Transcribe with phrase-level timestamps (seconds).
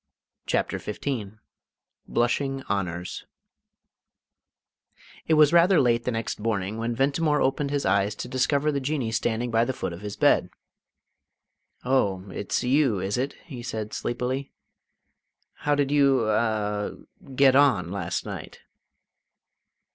[0.47, 1.33] CHAPTER XV
[2.07, 3.25] BLUSHING HONOURS
[5.27, 8.79] It was rather late the next morning when Ventimore opened his eyes, to discover the
[8.79, 10.49] Jinnee standing by the foot of his bed.
[11.85, 14.51] "Oh, it's you, is it?" he said sleepily.
[15.53, 16.97] "How did you a
[17.35, 18.61] get on last night?"